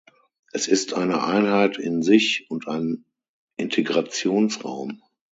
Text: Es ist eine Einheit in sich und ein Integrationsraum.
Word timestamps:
Es 0.51 0.67
ist 0.67 0.95
eine 0.95 1.23
Einheit 1.23 1.77
in 1.77 2.01
sich 2.01 2.47
und 2.49 2.67
ein 2.67 3.05
Integrationsraum. 3.55 4.99